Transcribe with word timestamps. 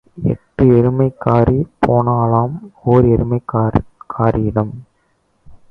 எட்டு 0.17 0.65
எருமைக்காரி 0.77 1.57
போனாளாம், 1.85 2.55
ஓர் 2.83 3.05
எருமைக்காரியிடம். 3.05 4.73